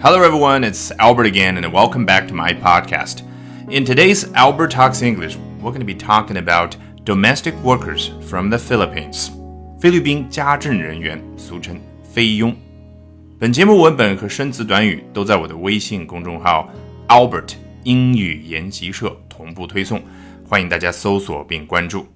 [0.00, 0.64] Hello, everyone.
[0.64, 3.22] It's Albert again, and welcome back to my podcast.
[3.68, 8.58] In today's Albert Talks English, we're going to be talking about domestic workers from the
[8.58, 9.30] Philippines.
[9.80, 12.54] 菲律宾家政人员，俗称菲佣。
[13.38, 16.68] 本节目文本和生词短语都在我的微信公众号
[17.08, 17.54] Albert
[17.84, 20.02] 英语研习社同步推送，
[20.48, 22.06] 欢迎大家搜索并关注。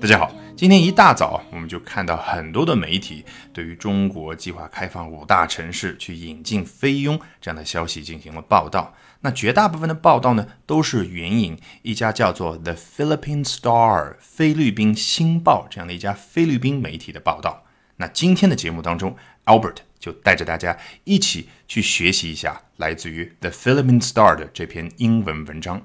[0.00, 0.32] 大家好。
[0.57, 8.95] 今天一大早，我们就看到很多的媒体对于中国计划开放五大城市去引进菲佣这样的消息进行了报道。
[9.21, 17.63] 那绝大部分的报道呢，都是援引一家叫做 The Philippine Star 菲律宾星报这样的一家菲律宾媒体的报道。
[17.97, 19.15] 那今天的节目当中
[19.45, 25.83] ，Albert 就带着大家一起去学习一下来自于 The Philippine Star 的这篇英文文章。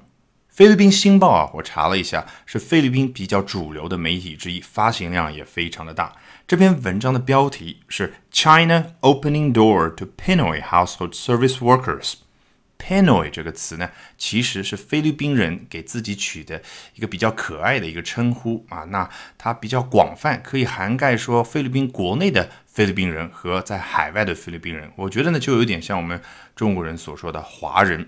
[0.53, 6.15] 菲律宾新报啊，我查了一下，是菲律宾比较主流的媒体之一，发行量也非常的大。
[6.47, 12.17] 这篇文章的标题是 China Opening Door to Pinoy Household Service Workers。
[12.77, 16.61] Pinoy 这个词呢，其实是菲律宾人给自己取的
[16.93, 18.83] 一个比较可爱的一个称呼啊。
[18.89, 24.91] 那它比较广泛，可以涵盖说菲律宾国内的菲律宾人和在海外的菲律宾人。
[24.97, 26.21] 我觉得呢，就有点像我们
[26.55, 28.07] 中国人所说的华人。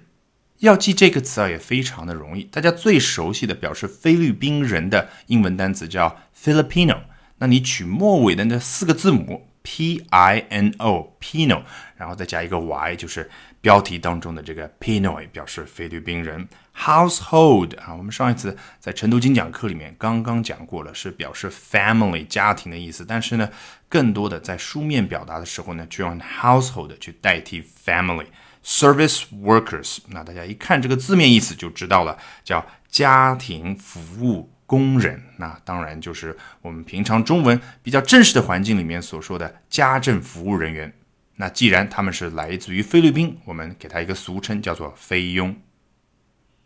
[0.60, 2.44] 要记这个词啊，也非常的容易。
[2.44, 7.02] 大家最熟悉的表示菲律宾人的英文单词叫 Filipino，
[7.40, 11.64] 那你取末尾的那四个字母 P I N O，Pino，
[11.98, 13.30] 然后再加一个 Y，就是
[13.66, 16.48] 标题当中的这个 Pinoy，表示菲律宾人。
[16.78, 23.04] Household 啊，我们上一次在晨读精讲课里面刚刚讲过了，是表示 family 家庭的意思。
[23.04, 23.50] 但是呢，
[23.90, 28.28] 更多的在书面表达的时候呢，就用 household 去代替 family。
[28.64, 35.20] Service workers，那大家一看这个字面意思就知道了，叫家庭服务工人。
[35.38, 40.94] 那当然就是我们平常中文比较正式的环境里面所说的家政服务人员。
[41.38, 45.56] 那既然他们是来自于菲律宾，我们给他一个俗称叫做菲佣。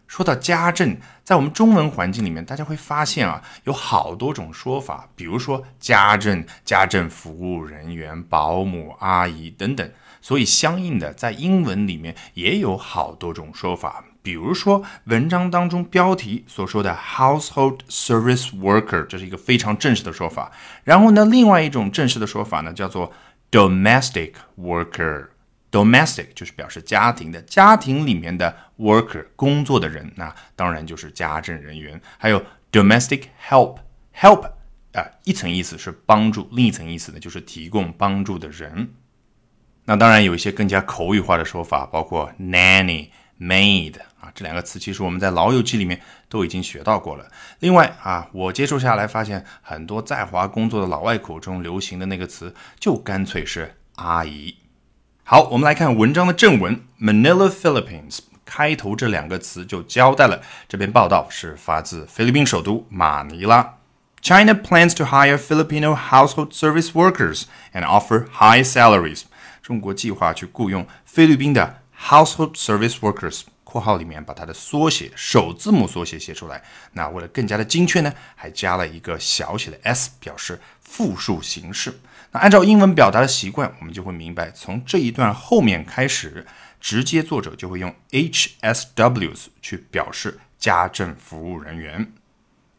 [0.07, 9.91] 说到家政，在我们中文环境里面，大家会发现啊，有好多种说法，比如说家政、家政服务人员、保姆、阿姨等等。
[10.21, 14.03] 所以，相应的，在英文里面也有好多种说法。
[14.21, 20.51] 比如说，文章当中标题所说的 household service worker，这是一个非常正式的说法。
[20.83, 23.13] 然后呢，另外一种正式的说法呢，叫做
[23.51, 25.27] domestic worker。
[25.71, 32.01] domestic 就是表示家庭的，家庭里面的 worker 工作的人，那当然就是家政人员。
[32.17, 34.51] 还有 domestic help，help
[34.93, 38.91] 啊，一层意思是帮助，另一层意思呢就是提供帮助的人。
[39.85, 43.09] 那当然有一些更加口语化的说法，包括 nanny、
[43.39, 47.25] made 啊，这两个词其实我们在老友记里面都已经学到过了。
[47.59, 54.55] 另外啊，我接触下来发现，很多在华工作的老外口中流行的那个词，就干脆是阿姨。
[55.23, 58.19] 好，我们来看文章的正文，Manila, Philippines。
[58.45, 63.75] 开头这两个词就交代了这篇报道是发自菲律宾首都马尼拉。
[64.21, 69.25] China plans to hire Filipino household service workers and offer high salaries.
[69.61, 76.63] 中国计划去雇佣菲律宾的 household service workers（ 括号里面把它的缩写首字母缩写写出来）。
[76.93, 81.99] 那为了更加的精确呢，还加了一个小写的 s，表示复数形式。
[82.31, 86.45] 那按照英文表达的习惯，我们就会明白，从这一段后面开始，
[86.79, 92.11] 直接作者就会用 HSWs 去表示家政服务人员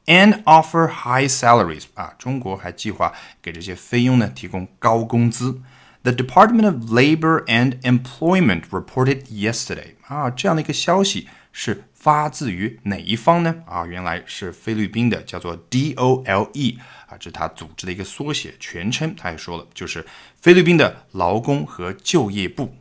[0.06, 5.60] ，and offer high salaries 啊，中国还计划给这些菲佣呢提供高工资。
[6.02, 13.56] The Department of Labor and Employment reported yesterday 啊，这样的一个消息是发自于哪一方呢？
[13.66, 20.06] 啊，原来是菲律宾的，叫做 DOLE 啊，这是它组织的一个缩写，全称他也说了，就是
[20.40, 22.74] 菲律宾的劳工和就业部。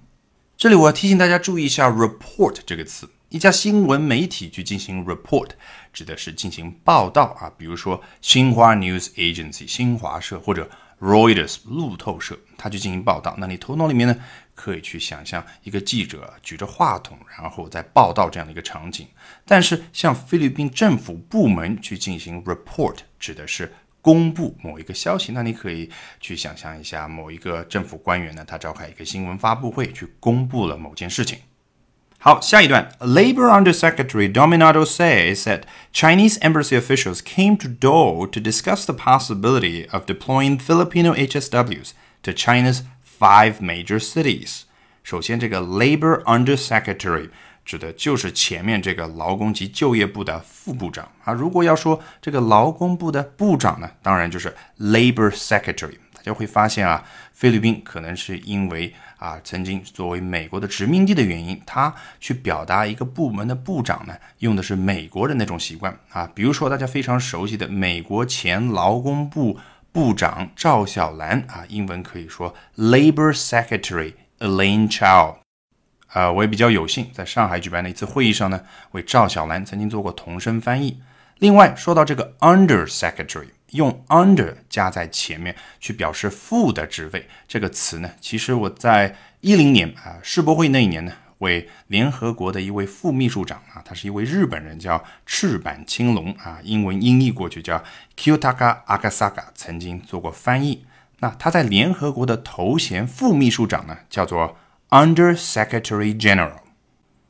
[0.56, 5.50] 这里我要提醒大家注意一下 “report” 这个词，一家新闻媒体去进行 report，
[5.92, 10.72] 指的是进行报道啊，比如说新华 News Agency 新华社或者。
[11.00, 13.36] Reuters 路透社，他去进行报道。
[13.38, 14.16] 那你头脑里面呢，
[14.54, 19.08] 可以去想象一个记者举着话筒，然后在报道这样的一个场景。
[19.46, 25.32] 但是，像菲律宾政府部门去进行 report，指的是公布某一个消息。
[25.32, 31.40] 那你可以去想象一下，某一个政府官员呢，他召开一个新闻发布会，去公布了某件事情。
[32.19, 40.07] 好，下一段，Labor Undersecretary Dominado says that Chinese embassy officials came to Dole to discuss the possibility of
[40.07, 41.91] deploying Filipino HSWs
[42.23, 44.63] to China's five major cities.
[45.03, 47.29] 首先，这个 Labor Undersecretary
[47.67, 51.33] 指的就是前面这个劳工及就业部的副部长啊。
[51.35, 55.97] 如果要说这个劳工部的部长呢，当然就是 Labor Secretary。
[56.20, 57.02] 大家会发现啊，
[57.32, 66.30] 菲律宾可能是因为啊曾经作为美国的殖民地的原因，他去表达一个部门的部长呢，用的是美国的那种习惯啊。
[66.36, 69.58] 比如说大家非常熟悉的美国前劳工部
[69.94, 75.38] 部长赵小兰啊，英文可以说 Labor Secretary Elaine Chao。
[76.08, 78.62] 啊，我也比较有幸在上海举办的一次会议上呢，
[78.92, 81.00] 为赵小兰曾经做过同声翻译。
[81.38, 97.84] 另外，说到这个 Under Secretary，用 Under 加在前面去表示副的职位，这个词呢，其实我在一零年啊世博会那一年呢，为联合国的一位副秘书长啊，他是一位日本人，叫赤坂青龙啊，英文音译过去叫
[98.18, 100.86] Kyotaka Akasaka，曾经做过翻译。
[101.20, 104.58] 那他在联合国的头衔副秘书长呢，叫做
[104.90, 106.58] Under Secretary General。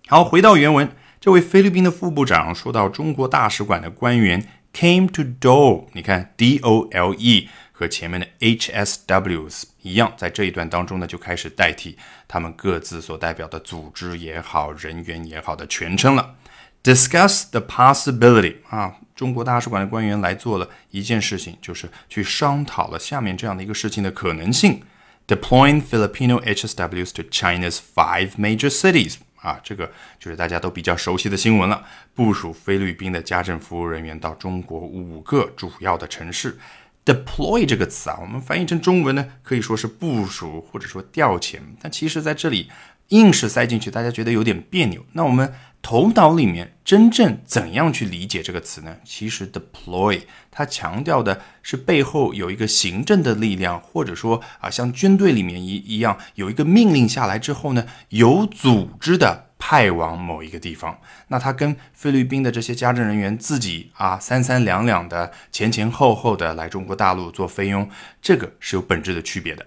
[0.07, 0.89] 好，回到原文。
[1.19, 4.41] 这位菲律宾的副部长说到，中国大使馆的官员
[4.73, 16.35] came to dole，你看 D O L E 和前面的 H S Ws 一样，在这一段当中呢，就开始代替他们各自所代表的组织也好、人员也好的全称了。
[16.83, 24.81] Discuss the possibility 啊，中国大使馆的官员来做了一件事情，就是去商讨了下面这样的一个事情的可能性
[25.27, 29.15] ：deploying Filipino HSWs to China's five major cities。
[29.41, 31.83] 啊，这个就是大家都比较熟悉的新闻了。
[32.13, 36.57] 部署菲律宾的家政服务人员到中国五个主要的城市。
[37.05, 42.69] deploy 这个词啊，我们翻译成中文呢，可以说是部署或者说调遣，但其实在这里
[43.07, 45.03] 硬是塞进去，大家觉得有点别扭。
[45.13, 45.51] 那我们
[45.81, 48.97] 头脑里面真正怎样去理解这个词呢？
[49.05, 50.19] 其实 deploy
[50.49, 60.99] 它强调的是背后有一个行政的力量，或者说啊，像军队里面一一样，有一个命令下来之后呢，有组织的派往某一个地方。
[61.27, 67.87] 那它跟菲律宾的这些家政人员自己啊三三两两的前前后后的来中国大陆做菲佣，
[68.19, 69.63] 这个是有本质的区别的。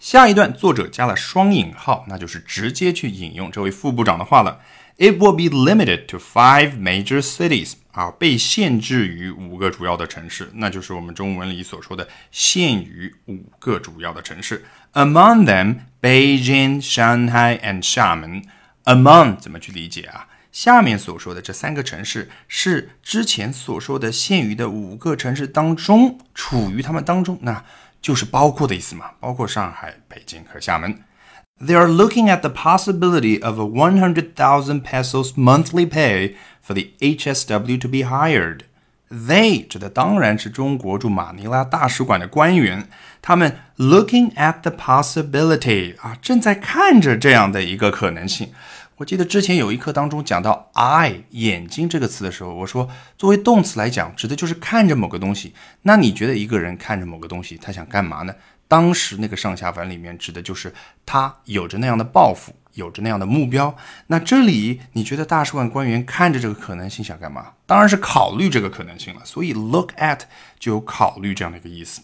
[0.00, 4.58] 下一段作者加了双引号，那就是直接去引用这位副部长的话了。
[4.98, 14.64] It will be limited to five major cities 啊，被限制于五个主要的城市，那就是我们中文里所说的限于五个主要的城市。
[14.94, 18.42] Among them, Beijing, Shanghai and Xiamen.
[18.82, 20.26] Among 怎么去理解啊？
[20.50, 27.64] 下面所说的这三个城市是之前所说的限于的五个城市当中，处于他们当中，那
[28.02, 30.98] 就是包括的意思嘛，包括上海、北京和厦门。
[31.60, 37.88] They are looking at the possibility of a 100,000 pesos monthly pay for the HSW to
[37.88, 38.60] be hired.
[39.10, 42.86] They 指的当然是中国驻马尼拉大使馆的官员，
[43.20, 48.52] 他们 looking at the possibility 啊，正在看着这样的一个可能性。
[48.98, 55.54] 我记得之前有一课当中讲到 eye 眼睛这个词的时候，我说作为动词来讲，指的就是看着某个东西。
[55.82, 58.34] 那你觉得一个人看着某个东西，他想干嘛呢？
[58.68, 60.72] 当时那个上下文里面指的就是
[61.06, 63.74] 他有着那样的抱负，有着那样的目标。
[64.08, 67.54] 那这里你觉得大使馆官员看着这个可能性想干嘛？
[67.64, 69.24] 当然是考虑这个可能性了。
[69.24, 70.20] 所以 look at
[70.58, 72.02] 就有考虑这样的一个意思。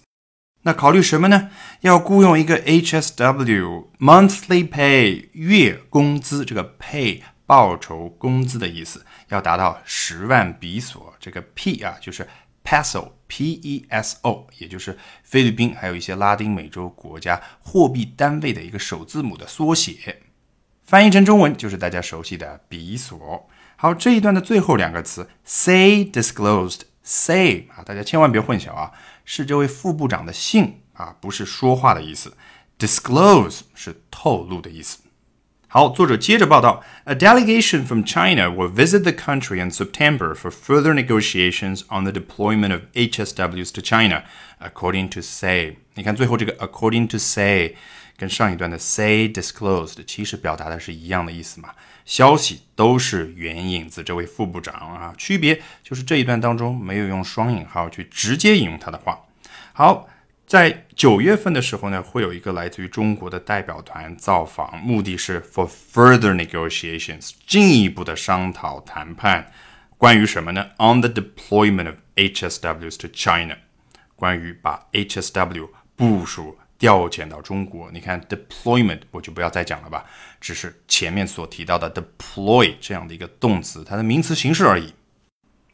[0.63, 1.51] 那考虑什么呢？
[1.83, 11.13] 要雇佣一个 HSW monthly pay 月工资，这个 pay 报酬工资的意思要达到十万比索。
[11.21, 12.27] 这个 P 啊就是。
[12.65, 20.23] Peso，P-E-S-O，也就是菲律宾还有一些拉丁美洲国家货币单位的一个首字母的缩写，
[20.83, 23.49] 翻译成中文就是大家熟悉的比索。
[23.77, 28.93] 好，这一段的最后两个词，say disclosed，say 啊，大家千万别混淆啊，
[29.25, 32.35] 是这位副部长的姓啊，不是说话的意思
[32.79, 34.99] ，disclose 是透露的意思。
[35.74, 42.72] 好，作者接着报道，A delegation from China will visit the country in September for further negotiations on the deployment
[42.72, 44.24] of HSWs to China,
[44.60, 45.78] according to say。
[45.94, 47.76] 你看最后这个 according to say
[48.18, 51.70] 跟上一段的 say disclosed 其实表达的是一样的意思嘛，
[52.04, 59.20] 消息都是援引自这位副部长啊，区别就是这一段当中没有用双引号去直接引用他的话。
[59.74, 60.10] 好。
[60.47, 69.51] 在九月份的时候呢，会有一个来自于中国的代表团造访，目的是 for further negotiations，进一步的商讨谈判，
[69.97, 73.57] 关于什么呢？On the deployment of HSWs to China，
[74.15, 77.91] 关于把 HSW 部署调遣到中国。
[77.91, 80.05] 你看 deployment 我就不要再讲了吧，
[80.41, 84.93] 只是前面所提到的 deploy 这样的一个动词，它的名词形式而已。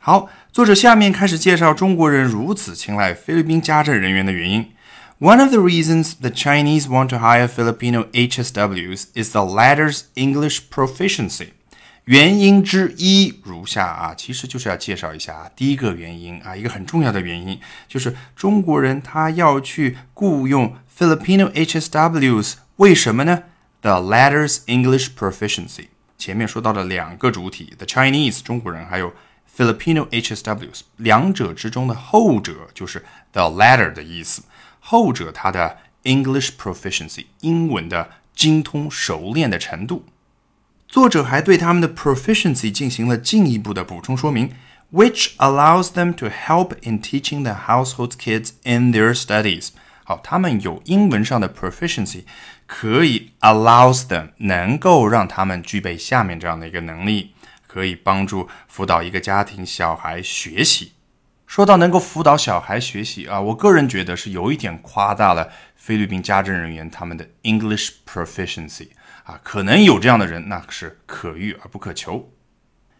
[0.02, 4.72] 好，作者下面开始介绍中国人如此青睐菲律宾家政人员的原因。
[5.18, 11.48] One of the reasons the Chinese want to hire Filipino HSWs is the latter's English proficiency.
[12.06, 23.42] 原因之一如下啊，其实就是要介绍一下啊第一个原因啊，一个很重要的原因就是中国人他要去雇佣 Filipino HSWs，为什么呢
[23.82, 25.88] ？The latter's English proficiency。
[26.16, 29.12] 前面说到了两个主体，the Chinese 中国人，还有
[29.56, 34.42] Filipino HSWs，两者之中的后者就是 the latter 的意思。
[34.80, 40.06] 后者它的 English proficiency 英文的精通熟练的程度。
[40.88, 44.52] 作者还对他们的 proficiency 进行了进一步的补充说明
[44.92, 49.68] ，which allows them to help in teaching the household kids in their studies。
[50.02, 52.24] 好，他们有英文上的 proficiency，
[52.66, 57.34] 可以 allows them 能够让他们具备下面这样的一个能力，
[57.72, 60.94] 可以帮助辅导一个家庭小孩学习。
[61.46, 68.88] 说到能够辅导小孩学习啊，我个人觉得是有一点夸大了菲律宾家政人员他们的 English proficiency
[69.22, 72.32] 啊，可能有这样的人，那是可遇而不可求。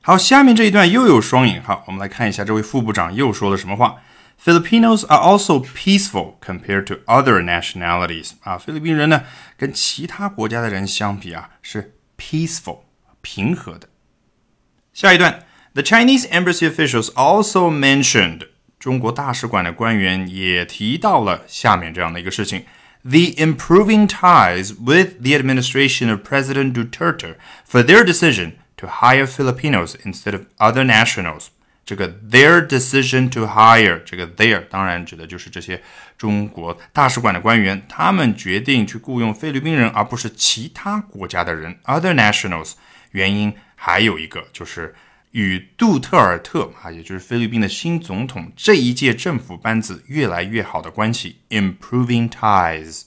[0.03, 3.97] 好，下面这一段又有双引号，我们来看一下这位副部长又说了什么话。
[4.41, 8.35] Filipinos are also peaceful compared to other nationalities.
[8.43, 9.25] 啊，菲律宾人呢，
[9.57, 12.83] 跟其他国家的人相比啊，是 peaceful
[13.21, 13.90] 平和的。
[14.94, 15.44] 下一段，
[15.74, 18.48] The Chinese embassy officials also mentioned
[18.80, 22.64] 中国大使馆的官员也提到了下面这样的一个事情：
[23.04, 27.36] the improving ties with the administration of President Duterte
[27.70, 31.48] for their decision to hire Filipinos instead of other nationals.
[31.86, 35.82] 这个 their decision to hire，这个 their 当然指的就是这些
[36.18, 42.72] 中国大使馆的官员，他们决定去雇佣菲律宾人，而不是其他国家的人 other nationals。
[43.11, 44.95] 原因还有一个就是
[45.33, 53.03] 与杜特尔特啊，也就是菲律宾的新总统这一届政府班子越来越好的关系，improving ties。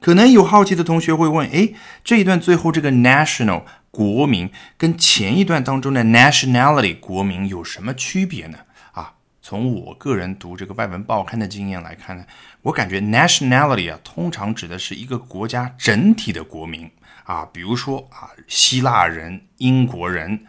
[0.00, 3.62] 可能有好奇的同学会问，诶，这一段最后这个 national。
[3.94, 8.58] 国民跟前一段当中的 nationality 国民有什么区别呢？
[8.90, 12.24] 啊，从我个人读这个外文报刊的经验来看呢，
[12.62, 16.90] 我感觉 nationality 啊，通常指的是一个国家整体的国民
[17.24, 20.46] 啊，比如说啊，希腊人、英国人。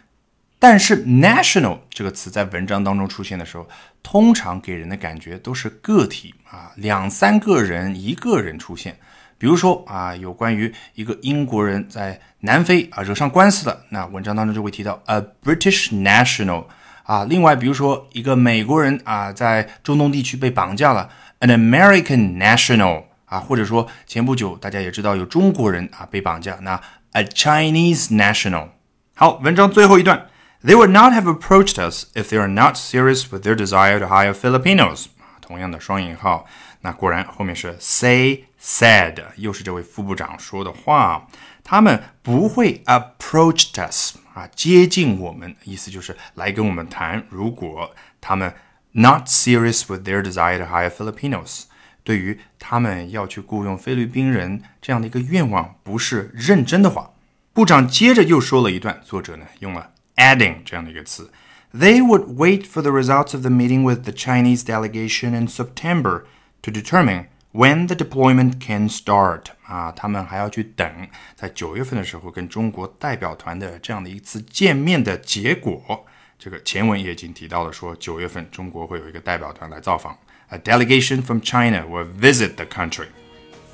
[0.58, 3.68] 但是 national 这个词在文章当中出现的时候，
[4.02, 8.98] 通常给人的感觉都是个体啊，两三个人、一个人出现。
[9.38, 16.64] 比如说啊，有关于一个英国人在南非啊惹上官司了，那文章当中就会提到 a British national
[17.02, 17.24] 啊。
[17.24, 26.80] 另外，比如说一个美国人啊在中东地区被绑架了，an American national 啊，或者说前不久大家也知道有中国人啊被绑架，那
[27.12, 28.68] a Chinese national。
[29.14, 30.28] 好，文章最后一段
[30.64, 34.32] ，They would not have approached us if they are not serious with their desire to hire
[34.32, 35.06] Filipinos。
[35.40, 36.46] 同样的双引号。
[36.80, 41.26] 那果然后面是 say said，又是这位副部长说的话。
[41.64, 47.24] 他们不会 approached us 啊，接近我们，意思就是来跟我们谈。
[47.28, 48.54] 如果他们
[48.92, 51.64] not serious with their desire to hire Filipinos，
[52.06, 57.10] 对于他们要去雇佣菲律宾人这样的一个愿望不是认真的话，
[57.52, 61.32] 部长接着又说了一段，作者呢用了 adding 这样的一个词。
[61.74, 66.22] They would wait for the results of the meeting with the Chinese delegation in September
[66.62, 76.06] to determine when the deployment can start 啊，他们还要去等在九月份的时候跟中国代表团的这样的一次见面的结果。
[76.38, 80.16] 这个前文也已经提到了，说九月份中国会有一个代表团来造访
[80.49, 83.07] ，a delegation from China will visit the country。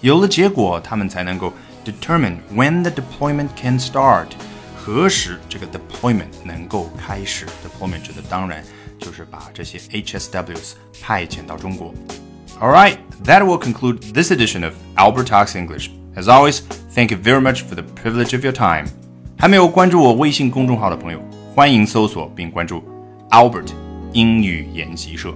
[0.01, 4.27] 有了结果，他们才能够 determine when the deployment can start，
[4.75, 7.45] 何时这个 deployment 能够开始。
[7.65, 8.63] deployment 指的当然
[9.00, 11.93] 就是把这些 HSWs 派遣到中国。
[12.59, 15.89] Alright, that will conclude this edition of Albert Talks English.
[16.15, 16.62] As always,
[16.95, 18.88] thank you very much for the privilege of your time.
[19.38, 21.19] 还没有关注我微信公众号的朋友，
[21.53, 22.83] 欢迎搜索并关注
[23.29, 23.69] Albert
[24.13, 25.31] 英语研习社。